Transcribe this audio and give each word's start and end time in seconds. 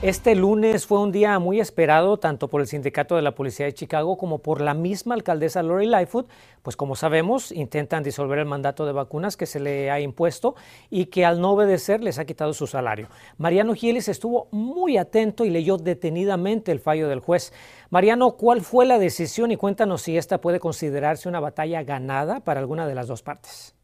Este 0.00 0.36
lunes 0.36 0.86
fue 0.86 1.00
un 1.00 1.10
día 1.10 1.40
muy 1.40 1.58
esperado 1.58 2.18
tanto 2.18 2.46
por 2.46 2.60
el 2.60 2.68
sindicato 2.68 3.16
de 3.16 3.22
la 3.22 3.34
Policía 3.34 3.66
de 3.66 3.74
Chicago 3.74 4.16
como 4.16 4.38
por 4.38 4.60
la 4.60 4.72
misma 4.72 5.16
alcaldesa 5.16 5.60
Lori 5.64 5.86
Lightfoot, 5.86 6.28
pues 6.62 6.76
como 6.76 6.94
sabemos 6.94 7.50
intentan 7.50 8.04
disolver 8.04 8.38
el 8.38 8.44
mandato 8.46 8.86
de 8.86 8.92
vacunas 8.92 9.36
que 9.36 9.46
se 9.46 9.58
le 9.58 9.90
ha 9.90 9.98
impuesto 9.98 10.54
y 10.88 11.06
que 11.06 11.24
al 11.24 11.40
no 11.40 11.50
obedecer 11.50 12.00
les 12.00 12.20
ha 12.20 12.26
quitado 12.26 12.52
su 12.54 12.68
salario. 12.68 13.08
Mariano 13.38 13.74
Gielis 13.74 14.08
estuvo 14.08 14.46
muy 14.52 14.98
atento 14.98 15.44
y 15.44 15.50
leyó 15.50 15.78
detenidamente 15.78 16.70
el 16.70 16.78
fallo 16.78 17.08
del 17.08 17.18
juez. 17.18 17.52
Mariano, 17.90 18.36
¿cuál 18.36 18.60
fue 18.60 18.86
la 18.86 19.00
decisión 19.00 19.50
y 19.50 19.56
cuéntanos 19.56 20.02
si 20.02 20.16
esta 20.16 20.40
puede 20.40 20.60
considerarse 20.60 21.28
una 21.28 21.40
batalla 21.40 21.82
ganada 21.82 22.38
para 22.38 22.60
alguna 22.60 22.86
de 22.86 22.94
las 22.94 23.08
dos 23.08 23.22
partes? 23.22 23.74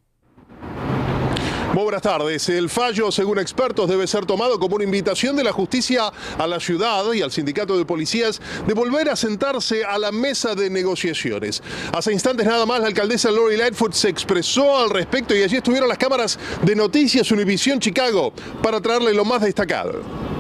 Buenas 1.75 2.03
tardes. 2.03 2.49
El 2.49 2.71
fallo, 2.71 3.11
según 3.11 3.41
expertos, 3.41 3.91
debe 3.91 4.07
ser 4.07 4.25
tomado 4.27 4.61
como 4.61 4.77
una 4.77 4.85
invitación 4.85 5.35
de 5.35 5.43
la 5.43 5.53
justicia 5.53 6.13
a 6.39 6.47
la 6.47 6.61
ciudad 6.61 7.13
y 7.13 7.21
al 7.21 7.33
sindicato 7.33 7.77
de 7.77 7.85
policías 7.85 8.41
de 8.65 8.75
volver 8.75 9.09
a 9.09 9.17
sentarse 9.17 9.85
a 9.85 9.99
la 9.99 10.13
mesa 10.13 10.55
de 10.55 10.71
negociaciones. 10.71 11.65
Hace 11.93 12.13
instantes 12.13 12.47
nada 12.47 12.65
más 12.65 12.81
la 12.81 12.87
alcaldesa 12.87 13.33
Lori 13.33 13.57
Lightfoot 13.57 13.93
se 13.93 14.09
expresó 14.09 14.79
al 14.79 14.91
respecto 14.91 15.35
y 15.35 15.43
allí 15.43 15.57
estuvieron 15.57 15.89
las 15.89 15.99
cámaras 15.99 16.39
de 16.63 16.77
Noticias 16.77 17.33
Univisión 17.33 17.81
Chicago 17.81 18.33
para 18.63 18.81
traerle 18.81 19.13
lo 19.13 19.25
más 19.25 19.43
destacado. 19.43 20.34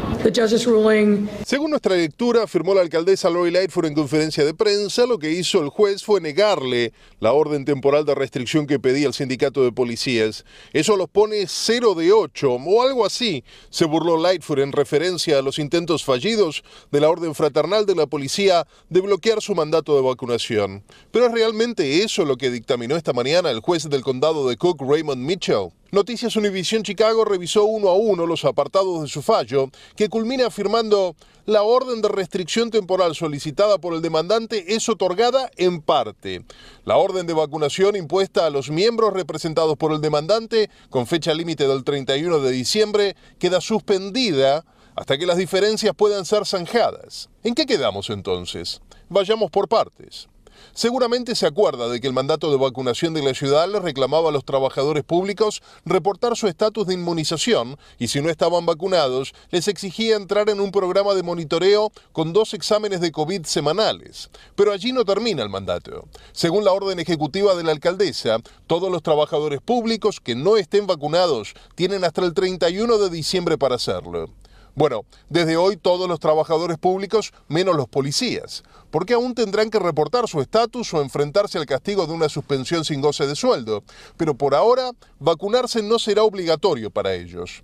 Según 1.45 1.70
nuestra 1.70 1.96
lectura, 1.96 2.44
afirmó 2.44 2.75
la 2.75 2.80
alcaldesa 2.80 3.28
Lori 3.28 3.50
Lightfoot 3.50 3.84
en 3.84 3.94
conferencia 3.94 4.42
de 4.42 4.55
prensa, 4.55 5.05
lo 5.05 5.19
que 5.19 5.30
hizo 5.30 5.61
el 5.61 5.69
juez 5.69 6.03
fue 6.03 6.19
negarle 6.19 6.94
la 7.20 7.33
orden 7.33 7.67
temporal 7.67 8.06
de 8.06 8.14
restricción 8.14 8.67
que 8.67 8.78
pedía 8.78 9.06
el 9.06 9.12
sindicato 9.12 9.62
de 9.62 9.72
policías. 9.72 10.47
Eso 10.72 10.97
los 10.97 11.11
pone 11.11 11.45
0 11.47 11.95
de 11.95 12.12
8 12.12 12.52
o 12.55 12.83
algo 12.83 13.05
así, 13.05 13.45
se 13.69 13.84
burló 13.84 14.17
Lightfoot 14.17 14.61
en 14.61 14.72
referencia 14.72 15.39
a 15.39 15.42
los 15.42 15.58
intentos 15.58 16.05
fallidos 16.05 16.64
de 16.91 17.00
la 17.00 17.11
orden 17.11 17.34
fraternal 17.34 17.84
de 17.84 17.95
la 17.95 18.06
policía 18.06 18.67
de 18.89 19.00
bloquear 19.02 19.42
su 19.42 19.55
mandato 19.55 19.95
de 19.95 20.02
vacunación. 20.02 20.84
Pero 21.11 21.27
es 21.27 21.33
realmente 21.33 22.02
eso 22.02 22.25
lo 22.25 22.39
que 22.39 22.50
dictaminó 22.50 22.97
esta 22.97 23.12
mañana 23.12 23.50
el 23.50 23.61
juez 23.61 23.91
del 23.91 24.02
condado 24.02 24.48
de 24.48 24.56
Cook, 24.56 24.80
Raymond 24.80 25.22
Mitchell. 25.22 25.69
Noticias 25.95 26.34
Univision 26.34 26.83
Chicago 26.83 27.25
revisó 27.25 27.67
uno 27.67 27.89
a 27.89 27.95
uno 27.95 28.27
los 28.27 28.45
apartados 28.45 29.03
de 29.03 29.06
su 29.06 29.23
fallo, 29.23 29.70
que 29.97 30.09
culmina 30.09 30.48
afirmando 30.48 31.14
la 31.47 31.62
orden 31.62 32.03
de 32.03 32.09
restricción 32.09 32.73
temporal 32.73 33.14
solicitada 33.14 33.78
por 33.78 33.95
el 33.95 34.03
demandante 34.03 34.75
es 34.75 34.89
otorgada 34.89 35.53
en 35.56 35.81
parte. 35.81 36.45
La 36.84 36.97
orden 36.97 37.28
de 37.28 37.33
vacunación 37.33 37.95
impuesta 37.95 38.45
a 38.45 38.51
los 38.51 38.70
miembros 38.70 39.12
representados 39.12 39.77
por 39.77 39.92
el 39.92 40.01
demandante, 40.01 40.69
con 40.91 41.06
fecha 41.06 41.33
límite 41.33 41.69
del 41.69 41.84
31 41.84 42.41
de 42.41 42.51
diciembre, 42.51 43.14
queda 43.39 43.61
suspendida 43.61 44.64
hasta 44.97 45.17
que 45.17 45.27
las 45.27 45.36
diferencias 45.36 45.95
puedan 45.95 46.25
ser 46.25 46.45
zanjadas. 46.45 47.31
¿En 47.45 47.55
qué 47.55 47.67
quedamos 47.67 48.11
entonces? 48.11 48.81
Vayamos 49.08 49.48
por 49.53 49.69
partes. 49.69 50.29
Seguramente 50.73 51.34
se 51.34 51.47
acuerda 51.47 51.89
de 51.89 52.01
que 52.01 52.07
el 52.07 52.12
mandato 52.12 52.51
de 52.51 52.57
vacunación 52.57 53.15
de 53.15 53.23
la 53.23 53.34
ciudad 53.34 53.69
le 53.70 53.81
reclamaba 53.81 54.31
a 54.31 54.33
los 54.33 54.45
trabajadores 54.45 55.05
públicos 55.05 55.62
reportar 55.84 56.37
su 56.37 56.48
estatus 56.48 56.87
de 56.87 56.95
inmunización 56.95 57.77
y 57.98 58.09
si 58.09 58.20
no 58.20 58.31
estaban 58.31 58.67
vacunados 58.67 59.35
les 59.51 59.69
exigía 59.69 60.17
entrar 60.17 60.48
en 60.48 60.61
un 60.61 60.70
programa 60.70 61.15
de 61.15 61.23
monitoreo 61.23 61.92
con 62.12 62.33
dos 62.33 62.55
exámenes 62.55 63.01
de 63.01 63.12
COVID 63.12 63.45
semanales. 63.45 64.31
Pero 64.55 64.73
allí 64.73 64.92
no 64.92 65.05
termina 65.05 65.42
el 65.42 65.48
mandato. 65.48 66.07
Según 66.33 66.64
la 66.64 66.73
orden 66.73 66.98
ejecutiva 66.98 67.55
de 67.55 67.64
la 67.64 67.73
alcaldesa, 67.73 68.39
todos 68.67 68.91
los 68.91 69.03
trabajadores 69.03 69.61
públicos 69.61 70.20
que 70.20 70.35
no 70.35 70.57
estén 70.57 70.86
vacunados 70.86 71.55
tienen 71.74 72.05
hasta 72.05 72.23
el 72.23 72.35
31 72.35 72.98
de 72.98 73.11
diciembre 73.11 73.58
para 73.58 73.77
hacerlo. 73.77 74.30
Bueno, 74.77 75.05
desde 75.29 75.57
hoy 75.57 75.77
todos 75.77 76.08
los 76.08 76.18
trabajadores 76.18 76.79
públicos, 76.79 77.33
menos 77.46 77.77
los 77.77 77.89
policías, 77.89 78.64
porque 78.90 79.14
aún 79.14 79.33
tendrán 79.35 79.70
que 79.70 79.79
reportar 79.79 80.27
su 80.27 80.40
estatus 80.40 80.92
o 80.95 81.01
enfrentarse 81.01 81.58
al 81.58 81.67
castigo 81.67 82.08
de 82.08 82.12
una 82.12 82.29
suspensión 82.29 82.85
sin 82.85 83.01
goce 83.01 83.29
de 83.29 83.36
sueldo, 83.36 83.85
pero 84.17 84.35
por 84.35 84.52
ahora 84.52 84.90
vacunarse 85.20 85.80
no 85.80 86.01
será 86.01 86.24
obligatorio 86.24 86.90
para 86.90 87.14
ellos. 87.14 87.62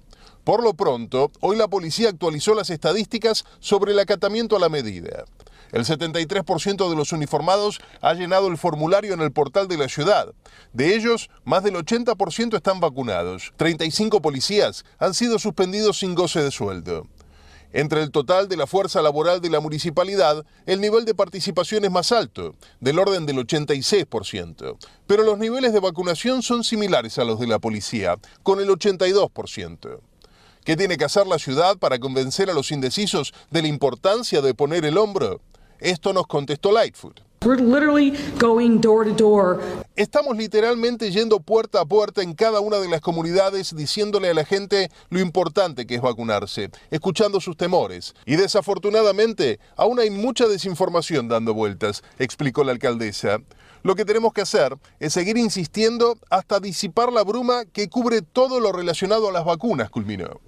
Por 0.50 0.65
lo 0.65 0.75
pronto, 0.75 1.31
hoy 1.38 1.56
la 1.56 1.69
policía 1.69 2.09
actualizó 2.09 2.56
las 2.56 2.71
estadísticas 2.71 3.44
sobre 3.61 3.93
el 3.93 4.00
acatamiento 4.00 4.56
a 4.56 4.59
la 4.59 4.69
medida. 4.69 5.25
El 5.71 5.84
73% 5.84 6.91
de 6.91 6.97
los 6.97 7.12
uniformados 7.12 7.81
ha 8.00 8.15
llenado 8.15 8.49
el 8.49 8.59
formulario 8.59 9.15
en 9.15 9.21
el 9.21 9.31
portal 9.31 9.69
de 9.69 9.78
la 9.78 9.89
ciudad. 9.89 10.34
De 10.72 10.97
ellos, 10.97 11.31
más 11.44 11.62
del 11.62 11.77
80% 11.77 12.56
están 12.56 12.81
vacunados. 12.81 13.53
35 13.59 14.21
policías 14.21 14.84
han 14.99 15.15
sido 15.15 15.39
suspendidos 15.39 16.00
sin 16.00 16.16
goce 16.16 16.43
de 16.43 16.50
sueldo. 16.50 17.06
Entre 17.72 18.03
el 18.03 18.10
total 18.10 18.49
de 18.49 18.56
la 18.56 18.66
fuerza 18.66 19.03
laboral 19.03 19.41
de 19.41 19.50
la 19.50 19.60
municipalidad, 19.60 20.44
el 20.66 20.81
nivel 20.81 21.05
de 21.05 21.15
participación 21.15 21.84
es 21.84 21.93
más 21.93 22.10
alto, 22.10 22.56
del 22.81 22.99
orden 22.99 23.25
del 23.25 23.37
86%, 23.37 24.77
pero 25.06 25.22
los 25.22 25.39
niveles 25.39 25.72
de 25.72 25.78
vacunación 25.78 26.43
son 26.43 26.65
similares 26.65 27.21
a 27.21 27.25
los 27.25 27.39
de 27.39 27.47
la 27.47 27.60
policía, 27.60 28.16
con 28.43 28.59
el 28.59 28.69
82%. 28.69 30.09
¿Qué 30.65 30.76
tiene 30.76 30.98
que 30.98 31.04
hacer 31.04 31.26
la 31.26 31.38
ciudad 31.38 31.78
para 31.78 31.98
convencer 31.98 32.50
a 32.50 32.53
los 32.53 32.71
indecisos 32.71 33.32
de 33.50 33.62
la 33.62 33.69
importancia 33.69 34.43
de 34.43 34.53
poner 34.53 34.84
el 34.84 34.98
hombro? 34.98 35.41
Esto 35.78 36.12
nos 36.12 36.26
contestó 36.26 36.71
Lightfoot. 36.71 37.21
Estamos 39.97 40.37
literalmente 40.37 41.10
yendo 41.10 41.41
puerta 41.41 41.81
a 41.81 41.87
puerta 41.87 42.21
en 42.21 42.34
cada 42.34 42.60
una 42.60 42.76
de 42.76 42.88
las 42.91 43.00
comunidades 43.00 43.75
diciéndole 43.75 44.28
a 44.28 44.34
la 44.34 44.44
gente 44.44 44.91
lo 45.09 45.21
importante 45.21 45.87
que 45.87 45.94
es 45.94 46.03
vacunarse, 46.03 46.69
escuchando 46.91 47.41
sus 47.41 47.56
temores. 47.56 48.15
Y 48.27 48.37
desafortunadamente 48.37 49.59
aún 49.77 49.98
hay 49.98 50.10
mucha 50.10 50.47
desinformación 50.47 51.28
dando 51.28 51.54
vueltas, 51.54 52.03
explicó 52.19 52.62
la 52.62 52.72
alcaldesa. 52.72 53.38
Lo 53.82 53.94
que 53.94 54.04
tenemos 54.04 54.32
que 54.32 54.42
hacer 54.42 54.76
es 54.98 55.12
seguir 55.12 55.38
insistiendo 55.38 56.18
hasta 56.28 56.60
disipar 56.60 57.12
la 57.12 57.24
bruma 57.24 57.64
que 57.64 57.88
cubre 57.88 58.22
todo 58.22 58.60
lo 58.60 58.72
relacionado 58.72 59.28
a 59.28 59.32
las 59.32 59.44
vacunas, 59.44 59.91
culminó. 59.91 60.41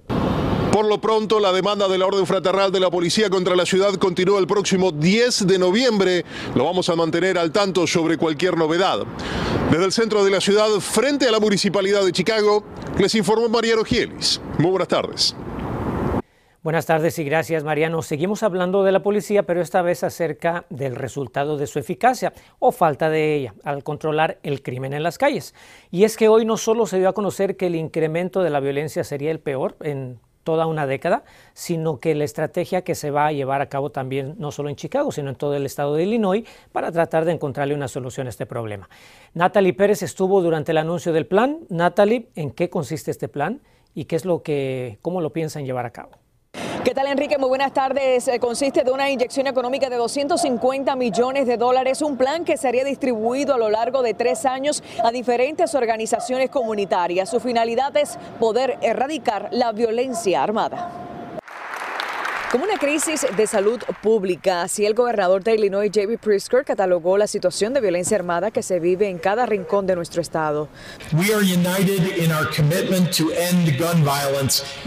Por 0.73 0.87
lo 0.87 1.03
pronto, 1.03 1.39
la 1.39 1.53
demanda 1.53 1.87
de 1.87 1.99
la 1.99 2.07
Orden 2.07 2.27
Fraternal 2.27 2.73
de 2.73 2.81
la 2.81 2.91
Policía 2.91 3.29
contra 3.29 3.55
la 3.55 3.67
ciudad 3.67 3.95
continúa 3.97 4.39
el 4.39 4.47
próximo 4.47 4.91
10 4.91 5.47
de 5.47 5.59
noviembre. 5.59 6.25
Lo 6.55 6.65
vamos 6.65 6.89
a 6.89 6.97
mantener 6.97 7.37
al 7.37 7.53
tanto 7.53 7.87
sobre 7.87 8.17
cualquier 8.17 8.57
novedad. 8.57 9.01
Desde 9.71 9.85
el 9.85 9.93
centro 9.93 10.25
de 10.25 10.31
la 10.31 10.41
ciudad, 10.41 10.69
frente 10.81 11.29
a 11.29 11.31
la 11.31 11.41
Municipalidad 11.41 12.03
de 12.05 12.13
Chicago, 12.13 12.65
les 12.99 13.15
informó 13.15 13.51
Mariano 13.51 13.85
Gielis. 13.85 14.41
Muy 14.59 14.71
buenas 14.71 14.89
tardes. 14.89 15.37
Buenas 16.63 16.87
tardes 16.87 17.19
y 17.19 17.25
gracias, 17.25 17.65
Mariano. 17.65 18.03
Seguimos 18.03 18.45
hablando 18.45 18.85
de 18.85 18.93
la 18.93 19.03
policía, 19.03 19.43
pero 19.43 19.61
esta 19.61 19.83
vez 19.83 20.05
acerca 20.05 20.65
del 20.71 20.95
resultado 20.95 21.57
de 21.57 21.67
su 21.67 21.81
eficacia 21.81 22.33
o 22.61 22.71
falta 22.71 23.11
de 23.11 23.35
ella 23.35 23.55
al 23.65 23.83
controlar 23.83 24.39
el 24.45 24.63
crimen 24.63 24.93
en 24.93 25.03
las 25.03 25.19
calles. 25.19 25.57
Y 25.91 26.05
es 26.05 26.17
que 26.17 26.29
hoy 26.29 26.45
no 26.45 26.57
solo 26.57 26.87
se 26.87 27.01
dio 27.01 27.09
a 27.09 27.15
conocer 27.15 27.57
que 27.57 27.67
el 27.67 27.75
incremento 27.75 28.45
de 28.45 28.51
la 28.51 28.61
violencia 28.61 29.03
sería 29.03 29.33
el 29.33 29.41
peor 29.41 29.75
en 29.81 30.21
toda 30.45 30.67
una 30.67 30.87
década, 30.87 31.25
sino 31.53 31.99
que 31.99 32.15
la 32.15 32.23
estrategia 32.23 32.83
que 32.83 32.95
se 32.95 33.11
va 33.11 33.27
a 33.27 33.33
llevar 33.33 33.61
a 33.61 33.69
cabo 33.69 33.91
también 33.91 34.37
no 34.39 34.53
solo 34.53 34.69
en 34.69 34.77
Chicago, 34.77 35.11
sino 35.11 35.31
en 35.31 35.35
todo 35.35 35.57
el 35.57 35.67
estado 35.67 35.97
de 35.97 36.05
Illinois 36.05 36.45
para 36.71 36.93
tratar 36.93 37.25
de 37.25 37.33
encontrarle 37.33 37.75
una 37.75 37.89
solución 37.89 38.29
a 38.29 38.31
este 38.31 38.47
problema. 38.47 38.89
Natalie 39.35 39.75
Pérez 39.75 40.05
estuvo 40.05 40.41
durante 40.41 40.71
el 40.71 40.79
anuncio 40.79 41.13
del 41.13 41.27
plan. 41.27 41.59
Natalie, 41.71 42.29
¿en 42.37 42.53
qué 42.53 42.71
consiste 42.71 43.11
este 43.11 43.27
plan 43.27 43.63
y 43.97 44.05
qué 44.05 44.15
es 44.15 44.25
lo 44.25 44.45
que, 44.45 45.01
cómo 45.03 45.21
lo 45.21 45.33
piensan 45.33 45.65
llevar 45.65 45.87
a 45.87 45.91
cabo? 45.91 46.22
¿Qué 46.85 46.95
tal, 46.95 47.07
Enrique? 47.07 47.39
Muy 47.39 47.49
buenas 47.49 47.73
tardes. 47.73 48.27
Eh, 48.27 48.41
consiste 48.41 48.83
de 48.83 48.91
una 48.91 49.09
inyección 49.09 49.47
económica 49.47 49.89
de 49.89 49.95
250 49.95 50.97
millones 50.97 51.47
de 51.47 51.57
dólares, 51.57 52.03
un 52.03 52.17
plan 52.17 52.45
que 52.45 52.57
sería 52.57 52.83
distribuido 52.83 53.55
a 53.55 53.59
lo 53.59 53.71
largo 53.71 54.03
de 54.03 54.15
tres 54.15 54.45
años 54.45 54.83
a 55.05 55.13
diferentes 55.13 55.77
organizaciones 55.77 56.51
comunitarias. 56.51 57.31
Su 57.31 57.39
finalidad 57.39 57.97
es 57.97 58.19
poder 58.41 58.79
erradicar 58.83 59.49
la 59.53 59.71
violencia 59.71 60.43
armada. 60.43 61.12
Como 62.53 62.65
una 62.65 62.77
crisis 62.77 63.27
de 63.35 63.47
salud 63.47 63.81
pública, 64.03 64.61
así 64.61 64.85
el 64.85 64.93
gobernador 64.93 65.43
de 65.43 65.55
Illinois, 65.55 65.91
J.B. 65.91 66.19
Pritzker, 66.19 66.67
catalogó 66.67 67.17
la 67.17 67.27
situación 67.27 67.73
de 67.73 67.81
violencia 67.81 68.15
armada 68.15 68.51
que 68.51 68.63
se 68.63 68.79
vive 68.79 69.09
en 69.09 69.17
cada 69.17 69.47
rincón 69.47 69.87
de 69.87 69.97
nuestro 69.97 70.21
estado. 70.21 70.69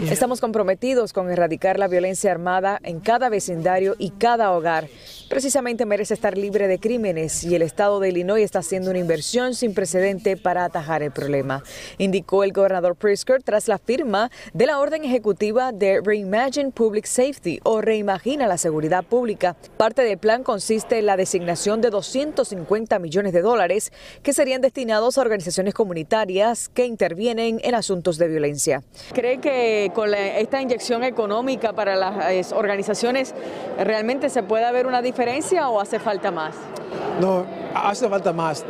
Estamos 0.08 0.40
comprometidos 0.40 1.12
con 1.12 1.28
erradicar 1.28 1.80
la 1.80 1.88
violencia 1.88 2.30
armada 2.30 2.78
en 2.84 3.00
cada 3.00 3.28
vecindario 3.30 3.96
y 3.98 4.10
cada 4.10 4.52
hogar 4.52 4.86
precisamente 5.28 5.86
merece 5.86 6.14
estar 6.14 6.38
libre 6.38 6.68
de 6.68 6.78
crímenes 6.78 7.42
y 7.42 7.54
el 7.54 7.62
estado 7.62 7.98
de 8.00 8.10
Illinois 8.10 8.42
está 8.42 8.60
haciendo 8.60 8.90
una 8.90 8.98
inversión 8.98 9.54
sin 9.54 9.74
precedente 9.74 10.36
para 10.36 10.64
atajar 10.64 11.02
el 11.02 11.10
problema, 11.10 11.62
indicó 11.98 12.44
el 12.44 12.52
gobernador 12.52 12.94
Pritzker 12.94 13.42
tras 13.42 13.66
la 13.66 13.78
firma 13.78 14.30
de 14.54 14.66
la 14.66 14.78
orden 14.78 15.04
ejecutiva 15.04 15.72
de 15.72 16.00
Reimagine 16.04 16.70
Public 16.70 17.06
Safety 17.06 17.60
o 17.64 17.80
Reimagina 17.80 18.46
la 18.46 18.56
Seguridad 18.56 19.04
Pública. 19.04 19.56
Parte 19.76 20.02
del 20.02 20.18
plan 20.18 20.44
consiste 20.44 20.98
en 20.98 21.06
la 21.06 21.16
designación 21.16 21.80
de 21.80 21.90
250 21.90 22.98
millones 22.98 23.32
de 23.32 23.42
dólares 23.42 23.92
que 24.22 24.32
serían 24.32 24.60
destinados 24.60 25.18
a 25.18 25.22
organizaciones 25.22 25.74
comunitarias 25.74 26.68
que 26.68 26.86
intervienen 26.86 27.60
en 27.64 27.74
asuntos 27.74 28.18
de 28.18 28.28
violencia. 28.28 28.82
¿Cree 29.12 29.38
que 29.40 29.90
con 29.94 30.14
esta 30.14 30.62
inyección 30.62 31.02
económica 31.02 31.72
para 31.72 31.96
las 31.96 32.52
organizaciones 32.52 33.34
realmente 33.78 34.30
se 34.30 34.42
puede 34.44 34.64
haber 34.64 34.86
una 34.86 35.02
diferencia? 35.02 35.15
Diferencia 35.16 35.66
o 35.70 35.80
hace 35.80 35.98
falta 35.98 36.30
más? 36.30 36.54
No, 37.22 37.46
hace 37.74 38.06
falta 38.06 38.34
más. 38.34 38.66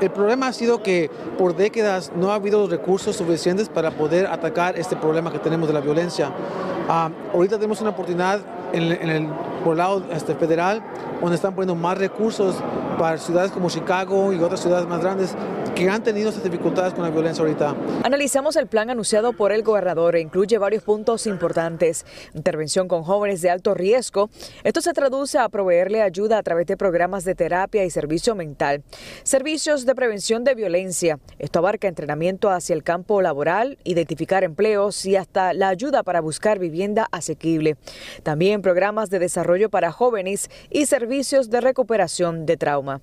el 0.00 0.10
problema 0.10 0.48
ha 0.48 0.52
sido 0.52 0.82
que 0.82 1.08
por 1.38 1.54
décadas 1.54 2.10
no 2.16 2.32
ha 2.32 2.34
habido 2.34 2.66
recursos 2.66 3.14
suficientes 3.14 3.68
para 3.68 3.92
poder 3.92 4.26
atacar 4.26 4.76
este 4.76 4.96
problema 4.96 5.30
que 5.30 5.38
tenemos 5.38 5.68
de 5.68 5.74
la 5.74 5.80
violencia. 5.80 6.32
Ah, 6.88 7.10
ahorita 7.32 7.56
tenemos 7.58 7.80
una 7.80 7.90
oportunidad 7.90 8.40
en, 8.72 8.90
el 8.90 9.28
por 9.62 9.76
lado 9.76 10.02
este, 10.10 10.34
federal, 10.34 10.82
donde 11.20 11.36
están 11.36 11.54
poniendo 11.54 11.80
más 11.80 11.96
recursos 11.96 12.56
para 12.98 13.16
ciudades 13.18 13.52
como 13.52 13.70
Chicago 13.70 14.32
y 14.32 14.42
otras 14.42 14.60
ciudades 14.60 14.88
más 14.88 15.00
grandes 15.00 15.36
que 15.78 15.88
han 15.88 16.02
tenido 16.02 16.30
estas 16.30 16.42
dificultades 16.42 16.92
con 16.92 17.04
la 17.04 17.10
violencia 17.10 17.40
ahorita. 17.40 17.74
Analizamos 18.02 18.56
el 18.56 18.66
plan 18.66 18.90
anunciado 18.90 19.32
por 19.32 19.52
el 19.52 19.62
gobernador 19.62 20.16
e 20.16 20.20
incluye 20.20 20.58
varios 20.58 20.82
puntos 20.82 21.26
importantes. 21.28 22.04
Intervención 22.34 22.88
con 22.88 23.04
jóvenes 23.04 23.42
de 23.42 23.50
alto 23.50 23.74
riesgo. 23.74 24.28
Esto 24.64 24.80
se 24.80 24.92
traduce 24.92 25.38
a 25.38 25.48
proveerle 25.48 26.02
ayuda 26.02 26.38
a 26.38 26.42
través 26.42 26.66
de 26.66 26.76
programas 26.76 27.24
de 27.24 27.36
terapia 27.36 27.84
y 27.84 27.90
servicio 27.90 28.34
mental. 28.34 28.82
Servicios 29.22 29.86
de 29.86 29.94
prevención 29.94 30.42
de 30.42 30.56
violencia. 30.56 31.20
Esto 31.38 31.60
abarca 31.60 31.86
entrenamiento 31.86 32.50
hacia 32.50 32.74
el 32.74 32.82
campo 32.82 33.22
laboral, 33.22 33.78
identificar 33.84 34.42
empleos 34.42 35.06
y 35.06 35.14
hasta 35.14 35.52
la 35.52 35.68
ayuda 35.68 36.02
para 36.02 36.20
buscar 36.20 36.58
vivienda 36.58 37.06
asequible. 37.12 37.76
También 38.24 38.62
programas 38.62 39.10
de 39.10 39.20
desarrollo 39.20 39.70
para 39.70 39.92
jóvenes 39.92 40.50
y 40.70 40.86
servicios 40.86 41.50
de 41.50 41.60
recuperación 41.60 42.46
de 42.46 42.56
trauma. 42.56 43.00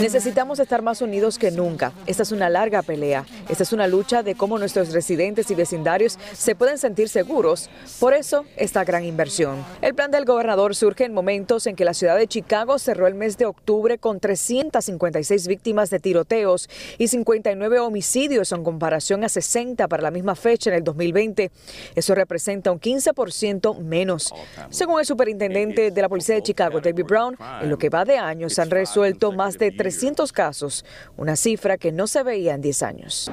Necesitamos 0.00 0.60
estar 0.60 0.82
más 0.82 1.02
unidos 1.02 1.38
que 1.38 1.50
nunca. 1.50 1.92
Esta 2.06 2.22
es 2.22 2.32
una 2.32 2.48
larga 2.48 2.82
pelea. 2.82 3.26
Esta 3.48 3.62
es 3.62 3.72
una 3.72 3.86
lucha 3.86 4.22
de 4.22 4.34
cómo 4.34 4.58
nuestros 4.58 4.92
residentes 4.92 5.50
y 5.50 5.54
vecindarios 5.54 6.18
se 6.32 6.54
pueden 6.54 6.78
sentir 6.78 7.08
seguros. 7.08 7.70
Por 7.98 8.14
eso, 8.14 8.44
esta 8.56 8.84
gran 8.84 9.04
inversión. 9.04 9.64
El 9.80 9.94
plan 9.94 10.10
del 10.10 10.24
gobernador 10.24 10.76
surge 10.76 11.04
en 11.04 11.12
momentos 11.12 11.66
en 11.66 11.76
que 11.76 11.84
la 11.84 11.94
ciudad 11.94 12.16
de 12.16 12.28
Chicago 12.28 12.78
cerró 12.78 13.06
el 13.06 13.14
mes 13.14 13.36
de 13.36 13.46
octubre 13.46 13.98
con 13.98 14.20
356 14.20 15.48
víctimas 15.48 15.90
de 15.90 15.98
tiroteos 15.98 16.68
y 16.98 17.08
59 17.08 17.80
homicidios 17.80 18.52
en 18.52 18.62
comparación 18.62 19.24
a 19.24 19.28
60 19.28 19.88
para 19.88 20.02
la 20.02 20.10
misma 20.10 20.36
fecha 20.36 20.70
en 20.70 20.76
el 20.76 20.84
2020. 20.84 21.50
Eso 21.94 22.14
representa 22.14 22.70
un 22.70 22.80
15% 22.80 23.78
menos. 23.78 24.32
Según 24.70 25.00
el 25.00 25.06
superintendente 25.06 25.90
de 25.90 26.02
la 26.02 26.08
policía 26.08 26.36
de 26.36 26.42
Chicago, 26.42 26.80
David 26.80 27.04
Brown, 27.04 27.36
en 27.60 27.70
lo 27.70 27.78
que 27.78 27.88
va 27.88 28.04
de 28.04 28.16
años 28.16 28.58
han 28.58 28.70
resuelto 28.70 28.99
más 29.36 29.58
de 29.58 29.70
300 29.70 30.32
casos, 30.32 30.84
una 31.16 31.36
cifra 31.36 31.76
que 31.78 31.92
no 31.92 32.06
se 32.06 32.22
veía 32.22 32.54
en 32.54 32.60
10 32.60 32.82
años. 32.82 33.30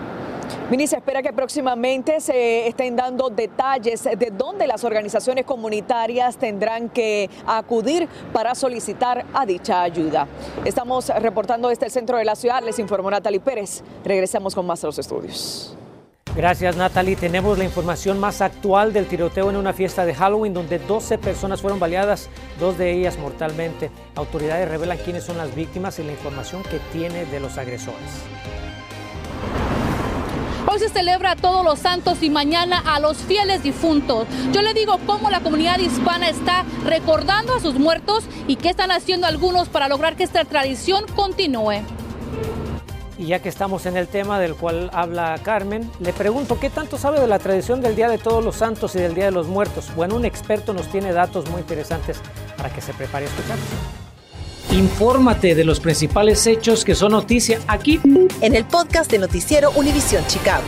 Mini, 0.70 0.88
se 0.88 0.98
espera 0.98 1.22
que 1.22 1.32
próximamente 1.32 2.20
se 2.20 2.68
estén 2.68 2.96
dando 2.96 3.30
detalles 3.30 4.04
de 4.04 4.34
dónde 4.36 4.68
las 4.68 4.84
organizaciones 4.84 5.46
comunitarias 5.46 6.38
tendrán 6.38 6.90
que 6.90 7.30
acudir 7.46 8.08
para 8.34 8.54
solicitar 8.54 9.26
a 9.34 9.46
dicha 9.46 9.82
ayuda. 9.82 10.28
Estamos 10.66 11.10
reportando 11.10 11.70
desde 11.70 11.86
el 11.86 11.92
centro 11.92 12.18
de 12.18 12.26
la 12.26 12.36
ciudad, 12.36 12.62
les 12.64 12.80
informó 12.80 13.10
Natalie 13.10 13.40
Pérez. 13.40 13.82
Regresamos 14.04 14.54
con 14.56 14.66
más 14.66 14.84
a 14.84 14.88
los 14.88 15.00
estudios. 15.00 15.78
Gracias 16.36 16.76
Natalie. 16.76 17.16
Tenemos 17.16 17.58
la 17.58 17.64
información 17.64 18.20
más 18.20 18.42
actual 18.42 18.94
del 18.94 19.08
tiroteo 19.08 19.50
en 19.50 19.56
una 19.56 19.74
fiesta 19.74 20.06
de 20.06 20.14
Halloween 20.14 20.54
donde 20.54 20.80
12 20.80 21.18
personas 21.18 21.62
fueron 21.62 21.80
baleadas, 21.80 22.30
dos 22.60 22.78
de 22.78 22.92
ellas 22.92 23.18
mortalmente. 23.18 23.90
Autoridades 24.16 24.70
revelan 24.70 24.98
quiénes 25.00 25.24
son 25.24 25.38
las 25.38 25.54
víctimas 25.56 25.98
y 26.00 26.04
la 26.04 26.12
información 26.12 26.64
que 26.64 26.80
tiene 26.92 27.26
de 27.26 27.40
los 27.40 27.58
agresores. 27.58 28.24
Hoy 30.70 30.80
se 30.80 30.90
celebra 30.90 31.32
a 31.32 31.36
todos 31.38 31.64
los 31.64 31.80
santos 31.80 32.22
y 32.22 32.30
mañana 32.30 32.84
a 32.86 33.00
los 33.00 33.18
fieles 33.18 33.64
difuntos. 33.64 34.28
Yo 34.52 34.62
le 34.62 34.74
digo 34.74 35.00
cómo 35.06 35.30
la 35.30 35.40
comunidad 35.40 35.80
hispana 35.80 36.28
está 36.30 36.66
recordando 36.84 37.56
a 37.56 37.62
sus 37.62 37.76
muertos 37.76 38.26
y 38.48 38.58
qué 38.58 38.70
están 38.70 38.92
haciendo 38.92 39.28
algunos 39.28 39.70
para 39.70 39.88
lograr 39.88 40.18
que 40.18 40.24
esta 40.24 40.44
tradición 40.44 41.06
continúe. 41.16 41.84
Y 43.18 43.26
ya 43.26 43.40
que 43.40 43.50
estamos 43.50 43.86
en 43.86 43.98
el 43.98 44.08
tema 44.08 44.40
del 44.40 44.56
cual 44.56 44.90
habla 44.94 45.40
Carmen, 45.44 45.90
le 46.00 46.14
pregunto, 46.14 46.60
¿qué 46.60 46.70
tanto 46.70 46.98
sabe 46.98 47.20
de 47.20 47.28
la 47.28 47.40
tradición 47.40 47.82
del 47.82 47.96
Día 47.96 48.10
de 48.10 48.18
Todos 48.18 48.44
los 48.44 48.58
Santos 48.58 48.96
y 48.96 49.00
del 49.00 49.16
Día 49.16 49.26
de 49.26 49.32
los 49.32 49.48
Muertos? 49.48 49.92
Bueno, 49.96 50.16
un 50.16 50.26
experto 50.26 50.74
nos 50.74 50.88
tiene 50.88 51.12
datos 51.14 51.50
muy 51.50 51.62
interesantes 51.62 52.20
para 52.56 52.70
que 52.70 52.82
se 52.82 52.94
prepare 52.94 53.26
a 53.26 53.30
escuchar. 53.30 53.58
Infórmate 54.72 55.56
de 55.56 55.64
los 55.64 55.80
principales 55.80 56.46
hechos 56.46 56.84
que 56.84 56.94
son 56.94 57.14
noticia 57.14 57.60
aquí 57.68 58.00
en 58.42 58.56
el 58.56 58.66
podcast 58.66 59.10
de 59.10 59.18
Noticiero 59.18 59.72
Univisión 59.72 60.26
Chicago. 60.28 60.66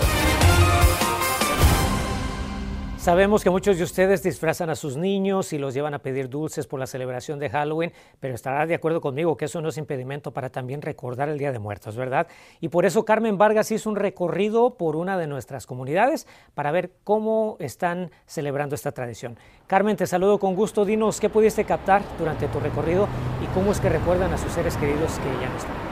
Sabemos 3.00 3.46
que 3.46 3.50
muchos 3.50 3.78
de 3.78 3.84
ustedes 3.86 4.22
disfrazan 4.24 4.70
a 4.70 4.76
sus 4.76 4.98
niños 4.98 5.54
y 5.54 5.58
los 5.58 5.74
llevan 5.74 5.94
a 5.94 6.00
pedir 6.00 6.28
dulces 6.28 6.68
por 6.68 6.82
la 6.82 6.86
celebración 6.86 7.40
de 7.40 7.50
Halloween, 7.50 7.94
pero 8.20 8.36
estará 8.36 8.66
de 8.66 8.76
acuerdo 8.76 9.00
conmigo 9.00 9.38
que 9.38 9.46
eso 9.46 9.62
no 9.62 9.70
es 9.70 9.78
impedimento 9.78 10.32
para 10.32 10.50
también 10.50 10.82
recordar 10.82 11.30
el 11.30 11.38
Día 11.38 11.54
de 11.54 11.60
Muertos, 11.60 11.96
¿verdad? 11.96 12.28
Y 12.60 12.68
por 12.68 12.86
eso 12.86 13.06
Carmen 13.06 13.38
Vargas 13.38 13.72
hizo 13.72 13.90
un 13.90 13.96
recorrido 13.96 14.76
por 14.76 14.98
una 14.98 15.18
de 15.18 15.28
nuestras 15.28 15.66
comunidades 15.66 16.28
para 16.54 16.72
ver 16.74 16.92
cómo 17.06 17.56
están 17.60 18.12
celebrando 18.26 18.76
esta 18.76 18.92
tradición. 18.92 19.38
Carmen, 19.66 19.96
te 19.96 20.06
saludo 20.06 20.38
con 20.38 20.54
gusto. 20.54 20.84
Dinos 20.84 21.22
qué 21.22 21.30
pudiste 21.30 21.64
captar 21.64 22.02
durante 22.18 22.50
tu 22.50 22.60
recorrido 22.60 23.08
y 23.42 23.48
cómo 23.54 23.72
es 23.72 23.80
que 23.80 23.88
recuerdan 23.88 24.34
a 24.34 24.38
sus 24.38 24.52
seres 24.52 24.76
queridos 24.76 25.14
que 25.20 25.42
ya 25.42 25.50
no 25.50 25.58
están. 25.58 25.89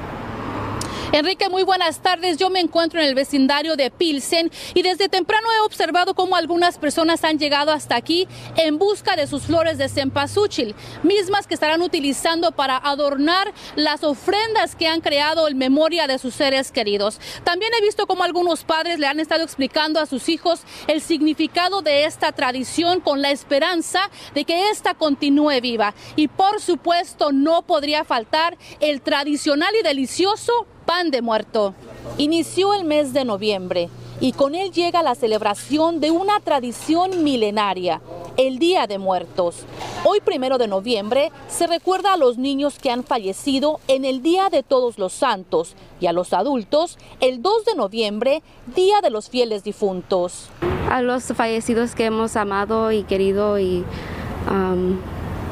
Enrique, 1.13 1.47
muy 1.47 1.63
buenas 1.63 2.01
tardes. 2.01 2.35
Yo 2.35 2.49
me 2.49 2.59
encuentro 2.59 2.99
en 2.99 3.07
el 3.07 3.15
vecindario 3.15 3.77
de 3.77 3.89
Pilsen 3.89 4.51
y 4.73 4.81
desde 4.81 5.07
temprano 5.07 5.47
he 5.53 5.65
observado 5.65 6.13
cómo 6.13 6.35
algunas 6.35 6.77
personas 6.77 7.23
han 7.23 7.39
llegado 7.39 7.71
hasta 7.71 7.95
aquí 7.95 8.27
en 8.57 8.77
busca 8.77 9.15
de 9.15 9.25
sus 9.25 9.43
flores 9.43 9.77
de 9.77 9.87
cempasúchil, 9.87 10.75
mismas 11.03 11.47
que 11.47 11.53
estarán 11.53 11.81
utilizando 11.81 12.51
para 12.51 12.75
adornar 12.75 13.53
las 13.77 14.03
ofrendas 14.03 14.75
que 14.75 14.89
han 14.89 14.99
creado 14.99 15.47
en 15.47 15.57
memoria 15.57 16.07
de 16.07 16.19
sus 16.19 16.35
seres 16.35 16.73
queridos. 16.73 17.21
También 17.45 17.71
he 17.77 17.81
visto 17.81 18.05
cómo 18.05 18.23
algunos 18.23 18.65
padres 18.65 18.99
le 18.99 19.07
han 19.07 19.21
estado 19.21 19.43
explicando 19.43 20.01
a 20.01 20.07
sus 20.07 20.27
hijos 20.27 20.63
el 20.87 20.99
significado 20.99 21.81
de 21.81 22.03
esta 22.03 22.33
tradición 22.33 22.99
con 22.99 23.21
la 23.21 23.31
esperanza 23.31 24.09
de 24.35 24.43
que 24.43 24.71
esta 24.71 24.93
continúe 24.93 25.61
viva. 25.61 25.93
Y 26.17 26.27
por 26.27 26.59
supuesto 26.59 27.31
no 27.31 27.61
podría 27.61 28.03
faltar 28.03 28.57
el 28.81 29.01
tradicional 29.01 29.73
y 29.79 29.83
delicioso 29.83 30.67
pan 30.87 31.11
de 31.11 31.21
muerto. 31.21 31.75
Inició 32.17 32.73
el 32.73 32.85
mes 32.85 33.13
de 33.13 33.25
noviembre 33.25 33.89
y 34.21 34.31
con 34.31 34.55
él 34.55 34.71
llega 34.71 35.03
la 35.03 35.15
celebración 35.15 35.99
de 35.99 36.09
una 36.11 36.39
tradición 36.39 37.23
milenaria, 37.25 38.01
el 38.37 38.57
Día 38.57 38.87
de 38.87 38.97
Muertos. 38.97 39.65
Hoy, 40.05 40.21
primero 40.21 40.57
de 40.57 40.67
noviembre, 40.67 41.31
se 41.49 41.67
recuerda 41.67 42.13
a 42.13 42.17
los 42.17 42.37
niños 42.37 42.79
que 42.79 42.89
han 42.89 43.03
fallecido 43.03 43.81
en 43.89 44.05
el 44.05 44.23
Día 44.23 44.49
de 44.49 44.63
Todos 44.63 44.97
los 44.97 45.11
Santos 45.11 45.75
y 45.99 46.05
a 46.05 46.13
los 46.13 46.31
adultos 46.31 46.97
el 47.19 47.41
2 47.41 47.65
de 47.65 47.75
noviembre, 47.75 48.41
Día 48.73 49.01
de 49.01 49.09
los 49.09 49.29
Fieles 49.29 49.65
Difuntos. 49.65 50.47
A 50.89 51.01
los 51.01 51.25
fallecidos 51.25 51.95
que 51.95 52.05
hemos 52.05 52.37
amado 52.37 52.93
y 52.93 53.03
querido 53.03 53.59
y 53.59 53.83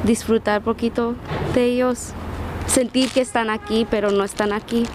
disfrutar 0.06 0.64
poquito 0.64 1.16
de 1.54 1.66
ellos, 1.66 2.12
sentir 2.68 3.10
que 3.12 3.20
están 3.20 3.50
aquí 3.50 3.86
pero 3.90 4.12
no 4.12 4.24
están 4.24 4.54
aquí. 4.54 4.86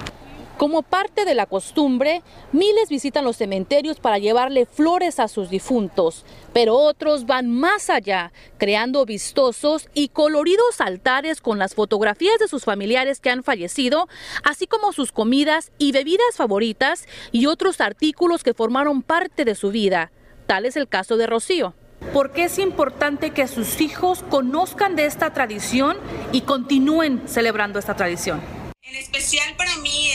Como 0.61 0.83
parte 0.83 1.25
de 1.25 1.35
la 1.35 1.47
costumbre, 1.47 2.23
miles 2.53 2.91
visitan 2.91 3.25
los 3.25 3.39
cementerios 3.39 3.99
para 3.99 4.19
llevarle 4.19 4.67
flores 4.67 5.19
a 5.19 5.27
sus 5.27 5.49
difuntos, 5.49 6.27
pero 6.53 6.77
otros 6.77 7.25
van 7.25 7.51
más 7.51 7.89
allá, 7.89 8.31
creando 8.59 9.07
vistosos 9.07 9.89
y 9.95 10.09
coloridos 10.09 10.83
altares 10.83 11.41
con 11.41 11.59
las 11.59 11.75
fotografías 11.75 12.39
de 12.39 12.47
sus 12.47 12.65
familiares 12.65 13.21
que 13.21 13.31
han 13.31 13.43
fallecido, 13.43 14.07
así 14.45 14.67
como 14.67 14.93
sus 14.93 15.13
comidas 15.13 15.73
y 15.79 15.93
bebidas 15.93 16.37
favoritas 16.37 17.07
y 17.33 17.47
otros 17.47 17.81
artículos 17.81 18.43
que 18.43 18.53
formaron 18.53 19.01
parte 19.01 19.47
de 19.47 19.55
su 19.55 19.71
vida 19.71 20.13
Tal 20.47 20.67
es 20.67 20.77
el 20.77 20.89
caso 20.89 21.17
de 21.17 21.27
Rocío. 21.27 21.75
¿Por 22.13 22.33
qué 22.33 22.45
es 22.45 22.59
importante 22.59 23.31
que 23.31 23.49
sus 23.49 23.81
hijos 23.81 24.23
conozcan 24.29 24.95
de 24.95 25.07
esta 25.07 25.33
tradición 25.33 25.97
y 26.33 26.43
continúen 26.43 27.23
celebrando 27.27 27.79
esta 27.79 27.97
tradición? 27.97 28.43
En 28.83 28.97
especial 28.97 29.55
para 29.57 29.77
mí 29.77 30.10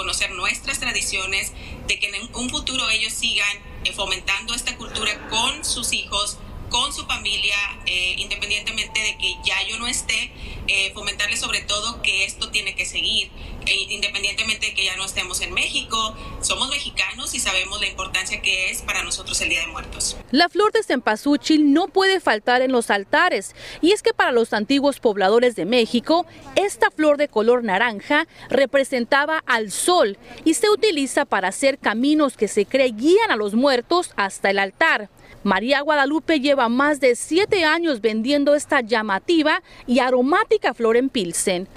conocer 0.00 0.30
nuestras 0.30 0.80
tradiciones, 0.80 1.52
de 1.86 1.98
que 1.98 2.06
en 2.06 2.14
un 2.32 2.48
futuro 2.48 2.88
ellos 2.88 3.12
sigan 3.12 3.54
eh, 3.84 3.92
fomentando 3.92 4.54
esta 4.54 4.74
cultura 4.78 5.28
con 5.28 5.62
sus 5.62 5.92
hijos, 5.92 6.38
con 6.70 6.90
su 6.94 7.04
familia, 7.04 7.54
eh, 7.84 8.14
independientemente 8.16 8.98
de 8.98 9.18
que 9.18 9.34
ya 9.44 9.62
yo 9.68 9.78
no 9.78 9.86
esté, 9.86 10.32
eh, 10.68 10.90
fomentarle 10.94 11.36
sobre 11.36 11.60
todo 11.60 12.00
que 12.00 12.24
esto 12.24 12.50
tiene 12.50 12.74
que 12.74 12.86
seguir, 12.86 13.30
independientemente 13.74 14.66
de 14.66 14.74
que 14.74 14.84
ya 14.84 14.96
no 14.96 15.04
estemos 15.04 15.40
en 15.40 15.52
México, 15.52 16.16
somos 16.40 16.68
mexicanos 16.70 17.34
y 17.34 17.40
sabemos 17.40 17.80
la 17.80 17.86
importancia 17.86 18.40
que 18.42 18.70
es 18.70 18.82
para 18.82 19.02
nosotros 19.02 19.40
el 19.40 19.48
Día 19.48 19.60
de 19.60 19.66
Muertos. 19.68 20.16
La 20.30 20.48
flor 20.48 20.72
de 20.72 20.82
cempasúchil 20.82 21.72
no 21.72 21.88
puede 21.88 22.20
faltar 22.20 22.62
en 22.62 22.72
los 22.72 22.90
altares, 22.90 23.54
y 23.80 23.92
es 23.92 24.02
que 24.02 24.14
para 24.14 24.32
los 24.32 24.52
antiguos 24.52 25.00
pobladores 25.00 25.56
de 25.56 25.64
México, 25.64 26.26
esta 26.56 26.90
flor 26.90 27.16
de 27.16 27.28
color 27.28 27.64
naranja 27.64 28.26
representaba 28.48 29.42
al 29.46 29.70
sol 29.70 30.18
y 30.44 30.54
se 30.54 30.70
utiliza 30.70 31.24
para 31.24 31.48
hacer 31.48 31.78
caminos 31.78 32.36
que 32.36 32.48
se 32.48 32.66
cree 32.66 32.90
guían 32.90 33.30
a 33.30 33.36
los 33.36 33.54
muertos 33.54 34.12
hasta 34.16 34.50
el 34.50 34.58
altar. 34.58 35.08
María 35.42 35.80
Guadalupe 35.80 36.40
lleva 36.40 36.68
más 36.68 37.00
de 37.00 37.16
siete 37.16 37.64
años 37.64 38.00
vendiendo 38.00 38.54
esta 38.54 38.80
llamativa 38.80 39.62
y 39.86 40.00
aromática 40.00 40.74
flor 40.74 40.96
en 40.96 41.08
Pilsen. 41.08 41.68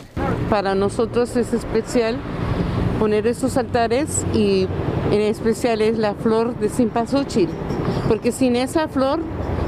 Para 0.50 0.76
nosotros 0.76 1.36
es 1.36 1.54
especial 1.54 2.18
poner 3.00 3.28
esos 3.28 3.58
altares 3.58 4.26
y 4.34 4.68
en 5.12 5.22
especial 5.22 5.82
es 5.82 5.98
la 5.98 6.14
flor 6.14 6.58
de 6.60 6.70
cempasúchil, 6.70 7.50
porque 8.08 8.32
sin 8.32 8.56
esa 8.56 8.88
flor 8.88 9.20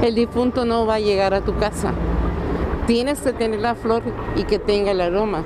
el 0.02 0.14
difunto 0.14 0.64
no 0.64 0.86
va 0.86 0.94
a 0.94 1.00
llegar 1.00 1.34
a 1.34 1.42
tu 1.42 1.56
casa. 1.56 1.92
Tienes 2.86 3.20
que 3.20 3.32
tener 3.32 3.60
la 3.60 3.74
flor 3.74 4.02
y 4.36 4.44
que 4.44 4.58
tenga 4.58 4.92
el 4.92 5.00
aroma, 5.00 5.44